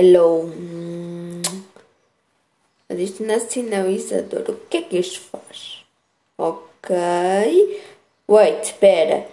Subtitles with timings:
[0.00, 0.46] Hello.
[0.46, 1.42] Hum.
[2.88, 4.48] Isto na sinalizador.
[4.48, 5.84] O que é que isto faz?
[6.38, 6.96] Ok.
[8.26, 9.28] Wait, espera.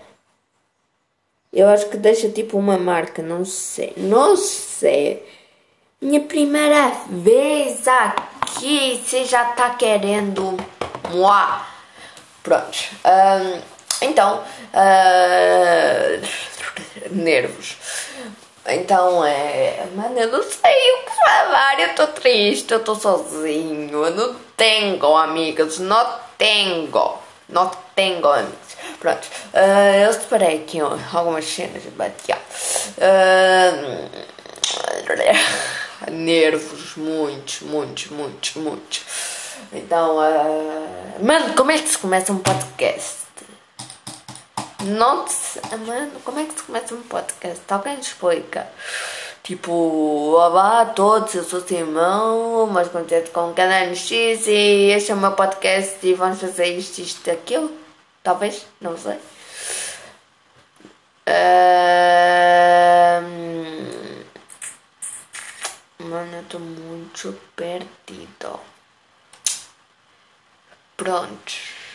[1.53, 3.93] Eu acho que deixa tipo uma marca, não sei.
[3.95, 5.25] Não sei.
[6.01, 10.57] Minha primeira vez aqui, você já tá querendo.
[11.09, 11.65] Mua.
[12.43, 12.77] Pronto.
[13.05, 13.61] Um,
[14.01, 14.43] então,
[14.73, 16.21] uh,
[17.09, 17.77] nervos.
[18.67, 19.85] Então é.
[19.95, 24.35] Mano, eu não sei o que falar, eu tô triste, eu tô sozinho, eu não
[24.57, 26.89] tenho amigos, não tenho,
[27.47, 28.77] não tenho amigos.
[28.99, 32.41] Pronto, uh, eu separei aqui algumas cenas de batear.
[32.97, 34.09] Uh,
[36.11, 39.01] nervos, muitos, muitos, muitos, muitos.
[39.71, 43.26] Então, uh, mano, como é que se começa um podcast?
[44.83, 47.61] Não se, mano, como é que se começa um podcast?
[47.67, 48.67] Alguém explica?
[49.41, 55.11] Tipo, olá a todos, eu sou Simão, mais contente com o canal X e este
[55.11, 57.71] é o meu podcast e vamos fazer isto, isto, aquilo.
[58.21, 59.17] Talvez, não sei.
[65.99, 68.59] Mano, eu estou muito perdido.
[70.95, 71.86] Pronto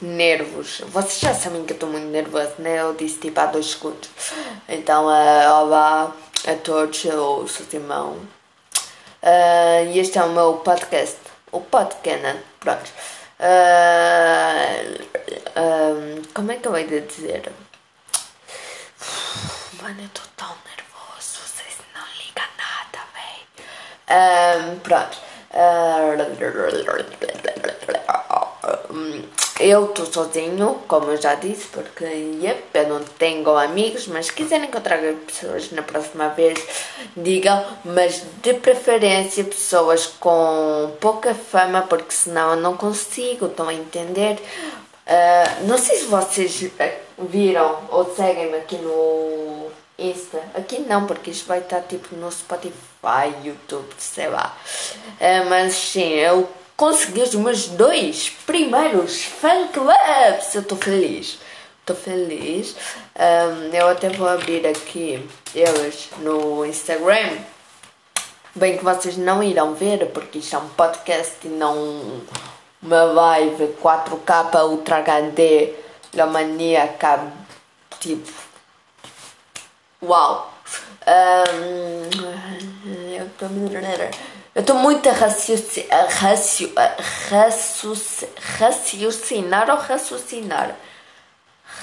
[0.00, 0.80] nervos.
[0.88, 2.80] Vocês já sabem que eu estou muito nervosa, né?
[2.80, 4.08] Eu disse tipo há dois segundos.
[4.68, 6.12] Então, uh, olá
[6.46, 8.12] a todos, eu sou Simão.
[9.22, 11.18] Uh, e este é o meu podcast.
[11.50, 12.40] O podcast?
[12.60, 12.90] Pronto.
[13.40, 15.06] Uh,
[16.34, 17.52] como é que eu hei de dizer?
[19.82, 24.78] Mano, eu estou tão nervoso, vocês não ligam nada, véi.
[24.82, 25.26] pronto.
[29.68, 34.32] Eu estou sozinho, como eu já disse, porque yep, eu não tenho amigos, mas se
[34.32, 36.56] quiserem traga pessoas na próxima vez,
[37.16, 43.74] digam, mas de preferência pessoas com pouca fama, porque senão eu não consigo, estão a
[43.74, 44.38] entender?
[45.04, 49.68] Uh, não sei se vocês eh, viram ou seguem-me aqui no
[49.98, 50.44] Insta.
[50.54, 54.56] Aqui não, porque isto vai estar tipo no Spotify, YouTube, sei lá.
[55.20, 60.54] Uh, mas sim, eu consegui os meus dois primeiros fan clubs.
[60.54, 61.38] Eu estou feliz.
[61.80, 62.76] Estou feliz.
[63.16, 67.38] Um, eu até vou abrir aqui eles no Instagram.
[68.54, 72.22] Bem que vocês não irão ver, porque isto é um podcast e não
[72.82, 75.74] uma live 4K Ultra HD
[76.14, 77.32] da maníaca.
[78.00, 78.32] Tipo.
[80.02, 80.52] Uau!
[81.06, 82.10] Um,
[83.14, 83.46] eu tô...
[84.56, 86.96] Eu estou muito a, racioci a, racio a
[87.28, 88.26] racioci
[88.58, 90.74] raciocinar ou raciocinar?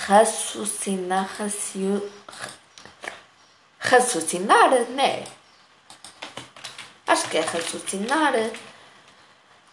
[0.07, 2.11] Raciocinar, racio...
[3.77, 5.23] Raciocinar, né?
[7.05, 8.33] Acho que é raciocinar.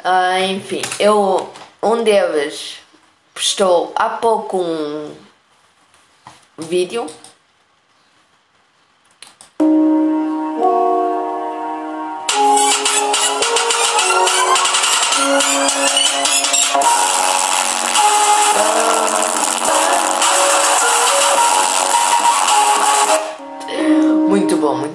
[0.05, 1.51] Ah, enfim, eu...
[1.83, 2.81] Um deles
[3.33, 5.17] postou há pouco um
[6.59, 7.07] vídeo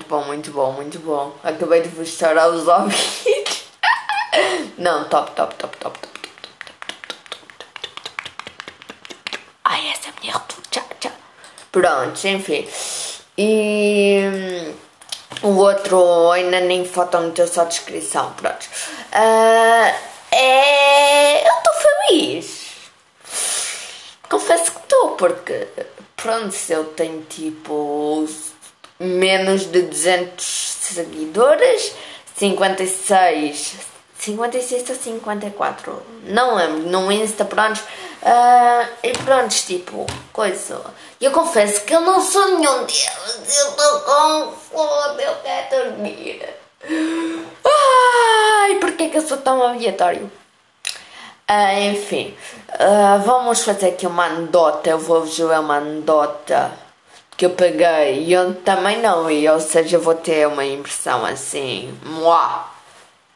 [0.06, 1.36] Muito bom, muito bom, muito bom.
[1.44, 3.64] Acabei de vos estourar os ouvidos.
[4.78, 6.10] Não, top, top, top, top, top.
[9.64, 11.12] Ai, essa é a minha tchau,
[11.72, 12.68] Pronto, enfim.
[13.36, 14.76] E hum,
[15.42, 18.32] o outro ainda nem foto meteu só descrição.
[18.34, 18.68] Pronto.
[19.12, 19.96] Uh,
[20.32, 21.48] é.
[21.48, 21.74] Eu estou
[22.10, 22.72] feliz.
[24.30, 25.68] Confesso que estou, porque.
[26.16, 28.28] Pronto, eu tenho tipo.
[29.00, 31.96] Menos de 200 seguidores,
[32.36, 33.96] 56.
[34.18, 37.80] 56 ou 54, não lembro, no Insta, pronto.
[38.24, 40.82] Uh, e pronto, tipo, coisa.
[41.22, 43.08] Eu confesso que eu não sou nenhum deles,
[43.60, 46.44] eu estou com fome, eu quero dormir.
[47.64, 50.32] Ai, porquê que eu sou tão aleatório?
[51.48, 52.36] Uh, enfim,
[52.74, 54.90] uh, vamos fazer aqui uma anedota.
[54.90, 56.72] Eu vou-vos ler uma anedota
[57.38, 61.98] que eu peguei e eu também não li, ou seja, vou ter uma impressão assim,
[62.04, 62.72] muá,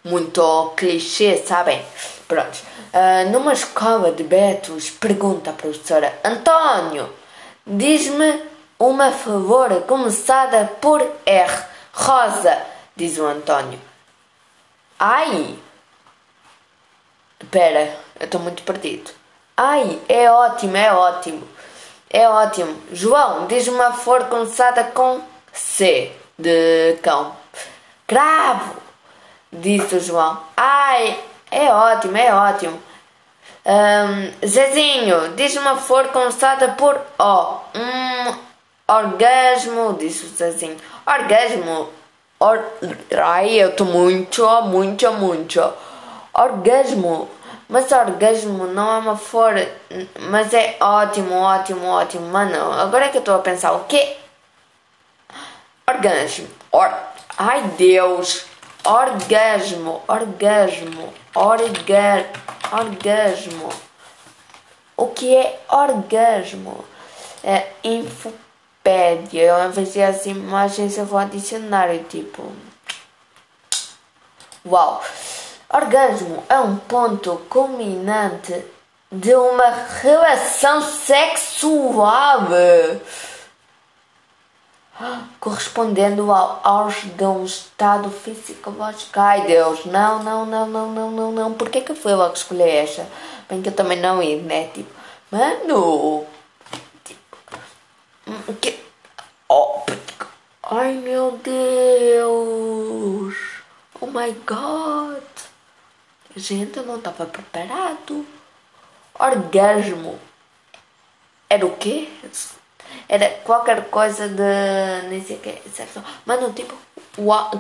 [0.04, 1.84] muito clichê, sabem?
[2.28, 2.57] Pronto.
[2.94, 7.10] Uh, numa escola de betos, pergunta a professora António,
[7.66, 8.42] diz-me
[8.78, 11.63] uma favor começada por R.
[11.92, 12.57] Rosa
[13.00, 13.80] diz o Antônio.
[15.00, 15.57] Ai!
[17.42, 19.10] Espera, eu estou muito perdido.
[19.56, 21.48] Ai, é ótimo, é ótimo.
[22.11, 22.75] É ótimo.
[22.91, 25.21] João, diz uma flor começada com
[25.53, 27.35] C de cão.
[28.07, 28.77] Cravo!
[29.51, 30.41] Disse o João.
[30.57, 31.19] Ai,
[31.51, 32.81] é ótimo, é ótimo.
[33.65, 37.59] Um, Zezinho, diz uma flor começada por O.
[37.75, 38.35] Um
[38.88, 40.77] orgasmo, disse o Zezinho.
[41.05, 41.89] Orgasmo.
[42.39, 42.63] Or...
[43.23, 45.73] Ai, eu tô muito, muito, muito.
[46.33, 47.29] Orgasmo.
[47.69, 49.54] Mas orgasmo não é uma flor.
[50.21, 52.27] Mas é ótimo, ótimo, ótimo.
[52.27, 54.18] Mano, agora é que eu estou a pensar o quê?
[55.88, 56.48] Orgasmo.
[56.71, 56.92] Or...
[57.38, 58.45] Ai, Deus.
[58.83, 62.25] Orgasmo, orgasmo, orga,
[62.71, 63.69] orgasmo.
[64.98, 66.83] O que é orgasmo?
[67.44, 69.44] É Infopédia.
[69.44, 72.51] Eu, de as imagens, eu vou adicionar tipo.
[74.65, 75.04] Uau!
[75.71, 78.66] Orgasmo é um ponto culminante
[79.12, 79.69] de uma
[80.01, 82.48] relação sexual
[85.39, 89.19] correspondendo ao auge de um estado fisiológico.
[89.19, 91.54] Ai Deus, não, não, não, não, não, não, não.
[91.54, 93.07] Por que que foi logo escolher esta?
[93.48, 94.68] Bem que eu também não ia, né?
[94.74, 94.89] Tipo,
[95.31, 96.25] mano,
[97.04, 97.38] tipo,
[98.60, 98.80] que,
[99.48, 99.81] oh,
[100.63, 103.36] ai meu Deus,
[104.01, 105.19] oh my God,
[106.35, 108.25] gente, eu não estava preparado.
[109.17, 110.19] Orgasmo
[111.49, 112.09] era o quê?
[113.07, 115.07] Era qualquer coisa de.
[115.09, 115.61] Nem sei o que.
[115.69, 116.03] Sexo.
[116.25, 116.75] Mano, tipo.
[117.17, 117.51] Uau.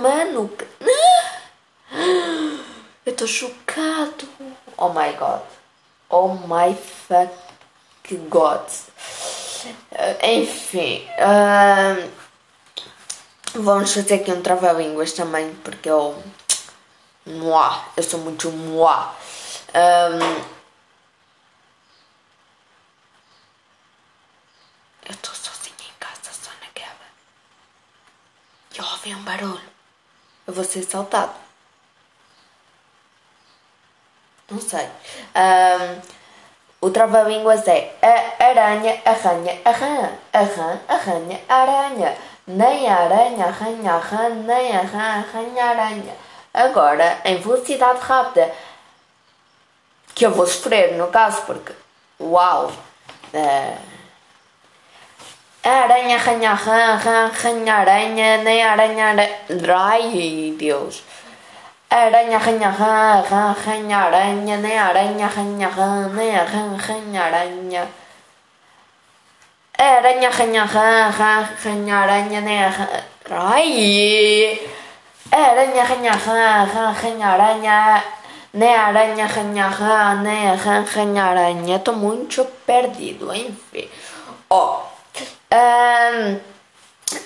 [0.00, 0.50] Mano.
[3.04, 4.28] Eu estou chocado.
[4.76, 5.42] Oh my god.
[6.08, 7.32] Oh my fuck
[8.28, 8.62] god.
[10.22, 11.06] Enfim.
[11.18, 12.08] Uh,
[13.54, 16.16] vamos fazer aqui um trava-línguas também, porque eu.
[17.26, 17.88] Moá.
[17.96, 19.14] Eu sou muito moá.
[19.74, 20.62] Um,
[25.04, 27.06] Eu estou sozinha em casa, só naquela.
[28.74, 29.70] E ouvi um barulho.
[30.46, 31.34] Eu vou ser saltado.
[34.50, 34.86] Não sei.
[34.86, 36.00] Um,
[36.80, 42.18] o trava-línguas é a aranha, arranha, arranha, arranha, arranha, aranha.
[42.46, 46.16] Nem aranha, arranha, arranha, nem arranha, arranha, aranha.
[46.54, 48.52] Agora, em velocidade rápida.
[50.14, 51.72] Que eu vou sofrer, no caso, porque.
[52.20, 52.70] Uau!
[53.32, 53.92] Uh,
[55.64, 59.38] Aranha, rã, arranha, aranha, nem aranha, aranha.
[59.78, 61.04] Ai, Deus.
[61.88, 67.88] Aranha, arranha, rã, rã, arranha, aranha, nem aranha, arranha, rã, nem arranha, arranha, aranha.
[69.78, 74.58] Aranha, arranha, aranha, nem arranha.
[75.32, 78.04] Aranha, arranha, rã, rã, arranha, aranha.
[78.52, 81.76] Nem aranha, arranha, rã, nem arranha, arranha, aranha.
[81.76, 83.88] Estou muito perdido, enfim.
[84.50, 84.82] Ó.
[85.50, 86.38] Um,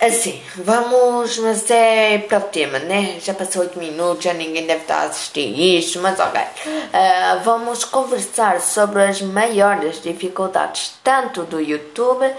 [0.01, 3.19] assim, vamos, mas é para o tema, né?
[3.21, 6.41] Já passou 8 minutos, já ninguém deve estar a assistir isto, mas ok.
[6.41, 12.33] Uh, vamos conversar sobre as maiores dificuldades, tanto do YouTube,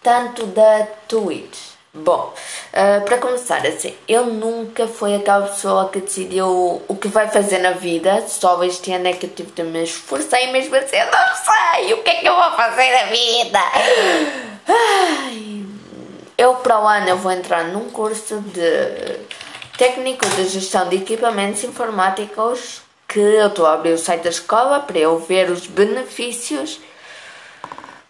[0.00, 1.77] tanto da Twitch.
[1.98, 2.32] Bom,
[2.72, 7.58] uh, para começar assim, eu nunca fui aquela pessoa que decidiu o que vai fazer
[7.58, 10.96] na vida, só este ano é que eu tive de me esforçar e mesmo assim
[10.96, 13.58] eu não sei o que é que eu vou fazer na vida.
[14.68, 15.64] Ai,
[16.36, 19.18] eu para o ano eu vou entrar num curso de
[19.76, 24.80] técnico de gestão de equipamentos informáticos que eu estou a abrir o site da escola
[24.80, 26.78] para eu ver os benefícios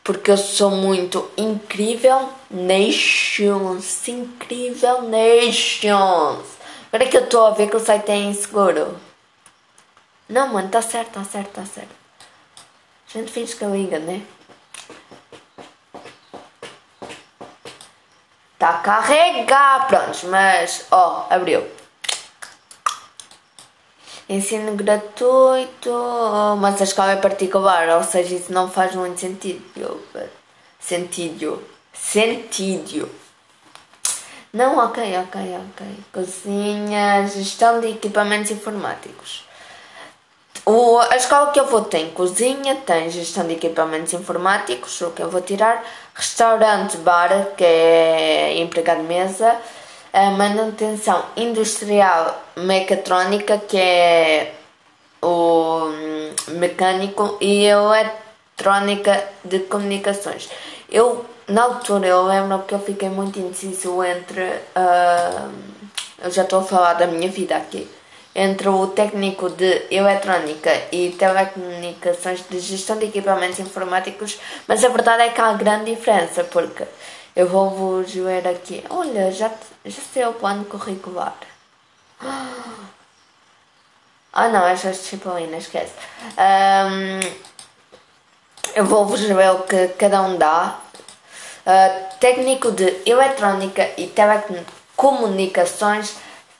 [0.09, 6.47] porque eu sou muito incrível nations, incrível nations.
[6.91, 8.99] Agora que eu estou a ver que o site é inseguro.
[10.27, 11.91] Não, mano, tá certo, tá certo, tá certo.
[13.07, 14.23] A gente finge que liga, né?
[18.59, 21.69] Tá carregar, pronto, mas ó, abriu.
[24.29, 25.91] Ensino gratuito,
[26.59, 29.63] mas a escola é particular, ou seja, isso não faz muito sentido.
[30.79, 31.63] Sentido.
[31.93, 33.09] Sentido.
[34.53, 35.87] Não, ok, ok, ok.
[36.13, 39.45] Cozinha, gestão de equipamentos informáticos.
[40.65, 45.23] O, a escola que eu vou tem cozinha, tem gestão de equipamentos informáticos, o que
[45.23, 45.83] eu vou tirar,
[46.15, 49.59] restaurante, bar, que é empregado de mesa,
[50.13, 54.55] a manutenção industrial mecatrónica, que é
[55.23, 60.49] o hum, mecânico, e eletrónica de comunicações.
[60.91, 64.43] Eu, na altura, eu lembro que eu fiquei muito indeciso entre.
[64.43, 65.51] Uh,
[66.23, 67.89] eu já estou a falar da minha vida aqui
[68.35, 74.39] entre o técnico de eletrónica e telecomunicações de gestão de equipamentos informáticos,
[74.69, 76.85] mas a verdade é que há grande diferença, porque
[77.39, 78.83] Eu vou vos ver aqui.
[78.91, 79.49] Olha, já,
[79.85, 81.37] já sei o plano curricular.
[84.33, 85.93] Ah não, estas disciplinas, esquece.
[86.37, 87.21] Um,
[88.75, 90.81] eu vou-vos ver o que cada um dá.
[91.65, 96.17] Uh, técnico de eletrónica e telecomunicações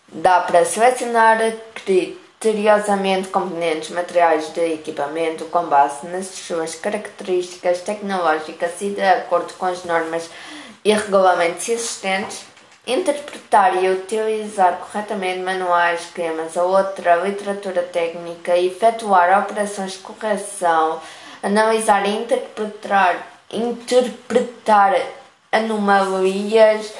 [0.07, 1.41] dá para selecionar
[1.75, 9.67] criteriosamente componentes materiais de equipamento com base nas suas características tecnológicas e de acordo com
[9.67, 10.31] as normas
[10.89, 12.47] e regulamentos existentes
[12.87, 20.99] interpretar e utilizar corretamente manuais, esquemas ou outra literatura técnica, efetuar operações de correção,
[21.43, 23.17] analisar e interpretar,
[23.53, 24.99] interpretar
[25.53, 26.95] anomalias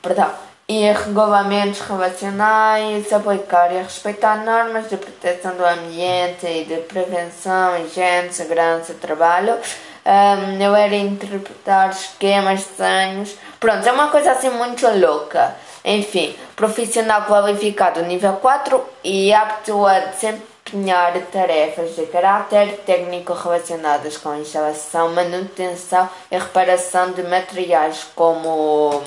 [0.00, 0.32] perdão,
[0.68, 8.32] e regulamentos relacionais, aplicar e respeitar normas de proteção do ambiente e de prevenção, higiene,
[8.32, 9.58] segurança, trabalho,
[10.04, 13.36] um, eu era interpretar esquemas, desenhos.
[13.58, 15.54] Pronto, é uma coisa assim muito louca.
[15.84, 24.34] Enfim, profissional qualificado nível 4 e apto a desempenhar tarefas de caráter técnico relacionadas com
[24.36, 29.02] instalação, manutenção e reparação de materiais como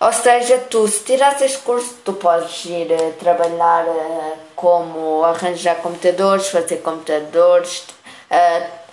[0.00, 5.76] ou seja, tu se tirares este curso, tu podes ir uh, trabalhar uh, como arranjar
[5.76, 7.84] computadores, fazer computadores,
[8.30, 8.83] uh,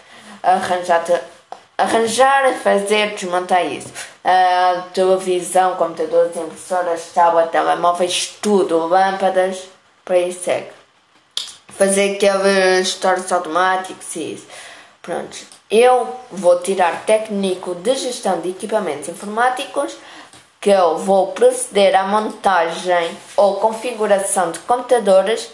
[0.44, 1.04] arranjar,
[1.78, 3.90] arranjar, fazer, desmontar isso.
[4.24, 9.68] Uh, televisão, computadores, impressoras, tablet, telemóveis, tudo, lâmpadas,
[10.06, 10.70] para aí segue.
[11.70, 14.48] Fazer aqueles stores automáticos e isso.
[15.02, 15.38] Pronto.
[15.70, 19.98] Eu vou tirar técnico de gestão de equipamentos informáticos
[20.62, 25.50] que eu vou proceder à montagem ou configuração de computadores,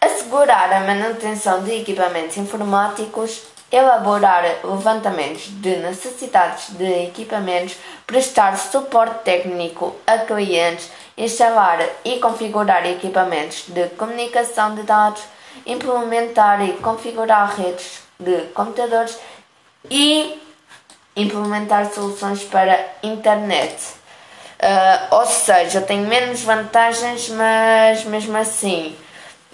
[0.00, 3.42] assegurar a manutenção de equipamentos informáticos,
[3.76, 13.64] elaborar levantamentos de necessidades de equipamentos, prestar suporte técnico a clientes, instalar e configurar equipamentos
[13.68, 15.22] de comunicação de dados,
[15.66, 19.18] implementar e configurar redes de computadores
[19.90, 20.40] e
[21.14, 23.76] implementar soluções para internet.
[24.58, 28.96] Uh, ou seja, tem menos vantagens, mas mesmo assim.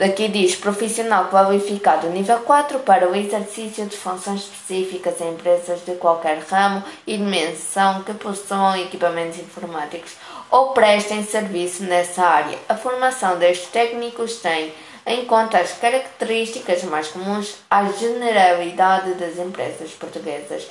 [0.01, 5.95] Aqui diz profissional qualificado nível 4 para o exercício de funções específicas em empresas de
[5.97, 10.13] qualquer ramo e dimensão que possuam equipamentos informáticos
[10.51, 12.59] ou prestem serviço nessa área.
[12.71, 14.73] A formação destes técnicos tem
[15.07, 20.67] em conta as características mais comuns à generalidade das empresas portuguesas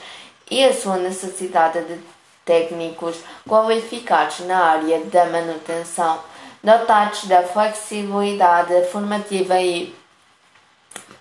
[0.49, 1.99] e a sua necessidade de
[2.43, 6.19] técnicos qualificados na área da manutenção,
[6.63, 9.95] dotados da flexibilidade formativa e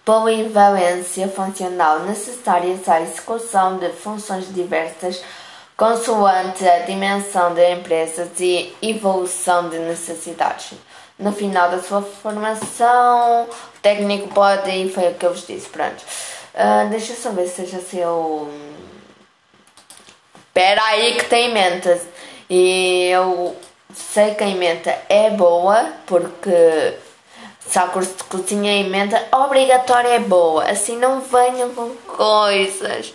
[0.04, 5.22] polivalência funcional necessárias à execução de funções diversas
[5.76, 10.72] consoante a dimensão da empresa e evolução de necessidades.
[11.18, 15.68] No final da sua formação, o técnico pode, e foi o que eu vos disse,
[15.70, 16.02] pronto.
[16.54, 18.50] Uh, deixa eu só ver se já sei o
[20.50, 21.98] Espera aí que tem menta.
[22.50, 23.56] E eu
[23.94, 26.94] sei que a menta é boa, porque
[27.70, 30.64] se há curso de cozinha e menta, obrigatório é boa.
[30.64, 33.14] Assim não venham com coisas.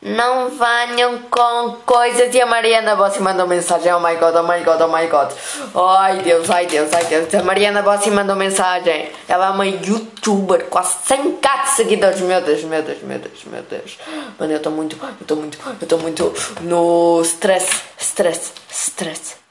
[0.00, 2.34] Não venham com coisas.
[2.34, 5.30] E a Mariana Bossi mandou mensagem: Oh my god, oh my god, oh my god.
[5.74, 7.34] Ai Deus, ai Deus, ai Deus.
[7.34, 9.12] A Mariana Bossi mandou mensagem.
[9.28, 12.20] Ela é uma youtuber, quase 100k de seguidores.
[12.20, 13.98] Meu Deus, meu Deus, meu Deus, meu Deus.
[14.38, 19.41] Mano, eu tô muito, eu tô muito, eu tô muito no stress, stress, stress.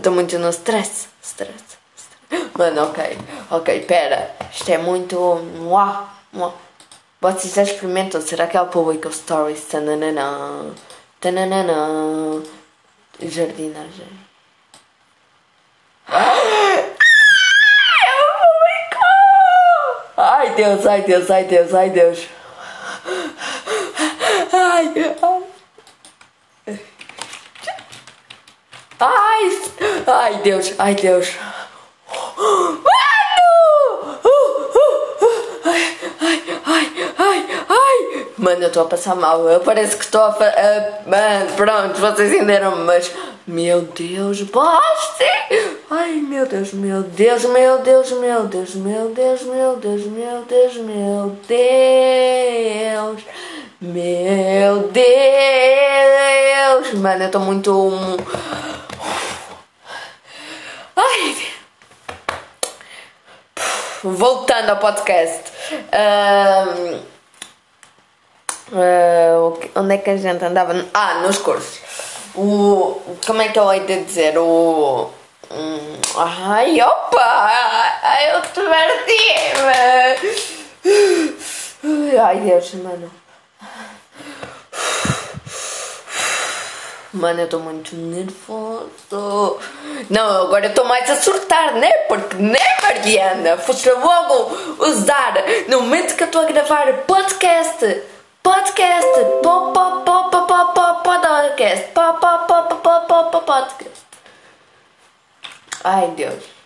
[0.00, 1.76] Eu tô muito no stress, stress.
[1.94, 2.50] stress.
[2.56, 3.18] Mano, ok,
[3.50, 4.34] ok, pera.
[4.50, 5.14] Isto é muito.
[5.58, 6.54] Mua, mua.
[7.20, 8.18] Vocês já experimentam?
[8.22, 9.62] Será que ela publica stories?
[9.66, 10.72] Tananana.
[11.20, 12.42] Tananana.
[13.20, 14.08] Jardinagem.
[16.08, 16.94] Ai,
[20.16, 22.28] Ai, Deus, ai, Deus, ai, Deus, ai, Deus.
[24.50, 25.39] Ai, ai.
[29.00, 29.62] Ai,
[30.06, 31.34] ai, Deus, ai, Deus.
[38.36, 39.48] Mano, eu estou a passar mal.
[39.48, 40.30] Eu parece que estou a.
[41.06, 43.10] Mano, pronto, vocês entenderam-me, mas.
[43.46, 45.24] Meu Deus, basta!
[45.90, 50.76] Ai, meu Deus, meu Deus, meu Deus, meu Deus, meu Deus, meu Deus, meu Deus,
[50.76, 53.22] meu Deus.
[53.80, 55.04] Meu Deus!
[56.94, 57.90] Mano, eu estou muito.
[60.94, 61.50] Ai!
[64.02, 65.52] Voltando ao podcast.
[68.72, 70.86] Uh, onde é que a gente andava?
[70.94, 71.80] Ah, nos cursos.
[72.34, 74.38] O, como é que eu hei de dizer?
[74.38, 75.10] O.
[75.50, 77.52] Um, ai, opa!
[78.32, 79.68] Eu diverti-me!
[82.18, 83.19] Ai, Deus, mano.
[87.12, 89.58] Mano, eu estou muito nervoso.
[90.08, 91.90] Não, agora eu estou mais a surtar, né?
[92.06, 93.56] Porque, né, Mariana?
[93.56, 95.34] Foste logo usar
[95.68, 98.02] no momento que eu estou a gravar podcast.
[98.42, 99.10] Podcast.
[99.42, 101.88] Po, po, po, po, po, po, podcast.
[101.88, 104.06] Po, po, po, po, po, po, po, podcast.
[105.82, 106.59] Ai, Deus.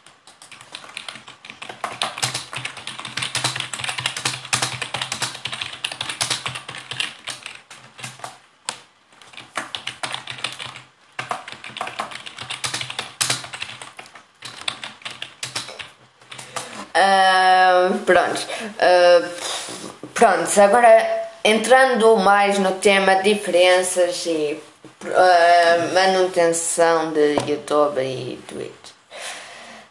[18.05, 18.47] Uh, pronto.
[18.77, 19.29] Uh,
[20.13, 24.59] pronto, agora entrando mais no tema diferenças e
[25.05, 28.95] uh, manutenção de YouTube e Twitch.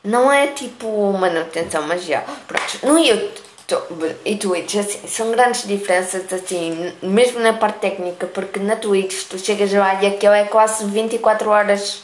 [0.03, 2.21] Não é tipo manutenção, mas já.
[2.21, 8.59] Pronto, no YouTube e Twitch, assim, são grandes diferenças, assim, mesmo na parte técnica, porque
[8.59, 12.03] na Twitch tu chegas lá e aquilo é quase 24 horas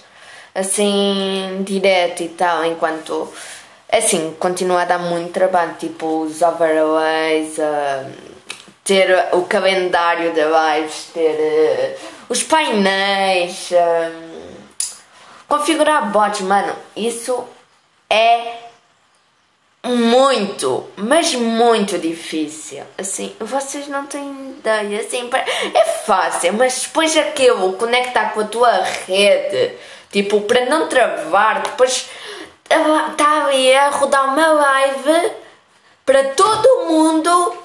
[0.54, 3.32] assim, direto e tal, enquanto
[3.92, 8.12] assim, continua a dar muito trabalho, tipo os overlays, uh,
[8.84, 14.30] ter o calendário de lives, ter uh, os painéis, uh,
[15.48, 17.44] configurar bots, mano, isso
[18.10, 18.70] é
[19.84, 22.84] muito, mas muito difícil.
[22.98, 25.00] Assim, vocês não têm ideia.
[25.00, 25.30] Assim,
[25.74, 29.74] é fácil, mas depois aquilo conectar com a tua rede,
[30.12, 32.10] tipo, para não travar, depois
[32.70, 35.32] está ali a rodar uma live
[36.06, 37.58] para todo mundo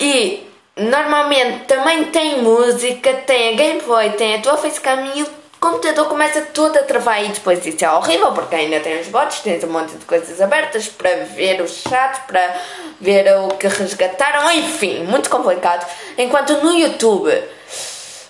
[0.00, 5.28] e normalmente também tem música, tem a gameplay, tem a tua facecam e o
[5.60, 9.40] computador começa todo a travar e depois isso é horrível porque ainda tem os bots,
[9.40, 12.60] tens um monte de coisas abertas para ver o chat, para
[13.00, 15.86] ver o que resgataram, enfim, muito complicado.
[16.18, 17.30] Enquanto no YouTube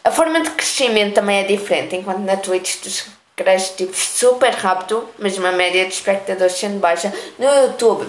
[0.05, 2.77] a forma de crescimento também é diferente, enquanto na Twitch
[3.37, 7.13] cresce tipo super rápido, mas uma média de espectadores sendo baixa.
[7.39, 8.07] No YouTube,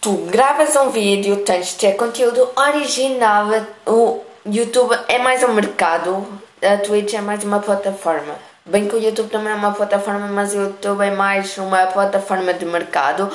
[0.00, 3.48] tu gravas um vídeo, tens de ter conteúdo original.
[3.86, 6.26] O YouTube é mais um mercado,
[6.62, 8.34] a Twitch é mais uma plataforma.
[8.64, 12.52] Bem que o YouTube também é uma plataforma, mas o YouTube é mais uma plataforma
[12.52, 13.30] de mercado,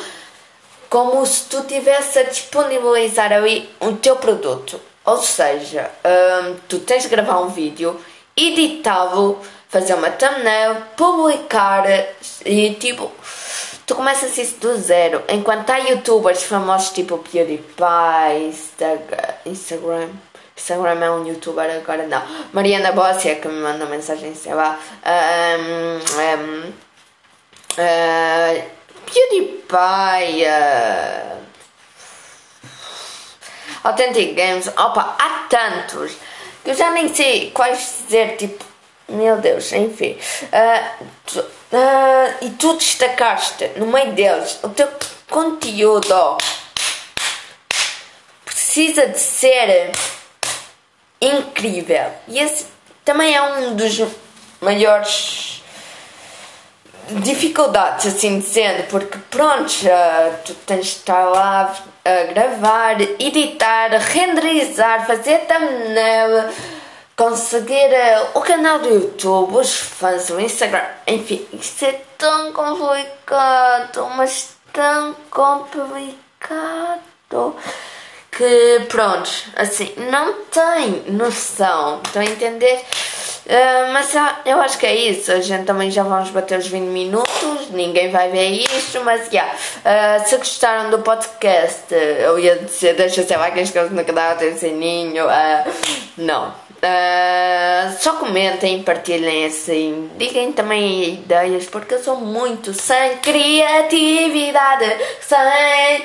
[0.90, 4.80] como se tu tivesse a disponibilizar ali o teu produto.
[5.04, 8.00] Ou seja, hum, tu tens de gravar um vídeo
[8.36, 11.86] editá-lo, fazer uma thumbnail, publicar
[12.46, 13.12] e tipo.
[13.86, 15.24] Tu começas isso do zero.
[15.28, 18.48] Enquanto há youtubers famosos tipo PewDiePie,
[19.46, 20.10] Instagram.
[20.56, 22.22] Instagram é um youtuber agora não.
[22.54, 24.80] Mariana Bossi é que me manda mensagem, sei lá.
[25.06, 26.70] Um, um,
[27.78, 28.64] uh,
[29.06, 30.46] PewDiePie.
[30.46, 31.44] Uh,
[33.84, 34.68] Authentic Games.
[34.70, 36.14] Opa, há tantos.
[36.66, 38.64] Eu já nem sei quais dizer, tipo,
[39.10, 40.18] meu Deus, enfim.
[40.44, 44.88] Uh, tu, uh, e tu destacaste no meio deles o teu
[45.30, 46.38] conteúdo
[48.46, 49.92] precisa de ser
[51.22, 52.12] incrível.
[52.28, 52.66] E esse
[53.04, 54.02] também é um dos
[54.62, 55.53] maiores
[57.10, 65.06] dificuldades, assim dizendo, porque pronto, uh, tu tens de estar lá a gravar, editar, renderizar,
[65.06, 66.50] fazer thumbnail,
[67.16, 74.10] conseguir uh, o canal do YouTube, os fãs, o Instagram, enfim, isso é tão complicado,
[74.16, 77.02] mas tão complicado
[78.32, 82.84] que pronto, assim, não tem noção, estão a entender?
[83.46, 84.14] Uh, mas
[84.46, 85.32] eu acho que é isso.
[85.32, 87.70] A gente também já vamos bater os 20 minutos.
[87.72, 89.28] Ninguém vai ver isto, mas.
[89.28, 89.54] Yeah.
[89.54, 94.38] Uh, se gostaram do podcast, eu ia dizer: deixa sei lá que inscreve no canal,
[94.38, 95.26] tem sininho.
[95.26, 95.72] Uh,
[96.18, 96.64] não.
[98.00, 100.10] Só comentem, partilhem assim.
[100.18, 104.98] Digam também ideias, porque eu sou muito sem criatividade.
[105.22, 106.04] Sem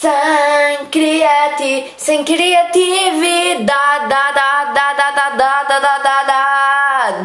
[0.00, 7.20] sem criati, sem criatividade, da da da da da da da da da da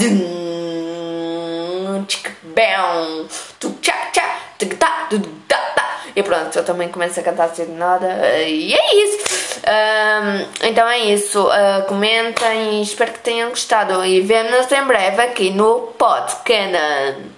[2.44, 3.28] bam,
[3.62, 4.22] tu tcha tcha,
[4.78, 5.86] tá, da da.
[6.18, 8.08] E pronto, eu também começo a cantar de nada.
[8.42, 9.62] E é isso.
[9.66, 11.48] Um, então é isso.
[11.48, 12.82] Uh, comentem.
[12.82, 14.04] Espero que tenham gostado.
[14.06, 17.35] E vemo-nos em breve aqui no Pod Canon.